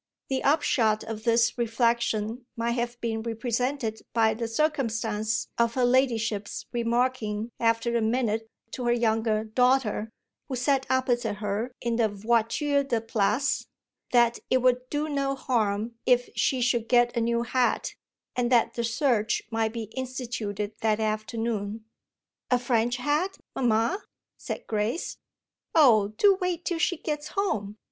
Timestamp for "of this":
1.03-1.55